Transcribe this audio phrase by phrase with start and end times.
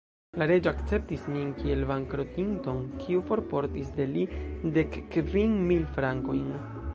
[0.41, 4.25] La Reĝo akceptis min kiel bankrotinton, kiu forportis de li
[4.79, 6.51] dek kvin mil frankojn.